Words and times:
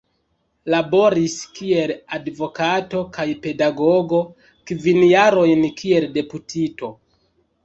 Laboris 0.73 1.35
kiel 1.59 1.93
advokato 2.17 3.01
kaj 3.19 3.27
pedagogo, 3.45 4.23
kvin 4.73 5.05
jarojn 5.11 5.69
kiel 5.85 6.11
deputito. 6.19 6.93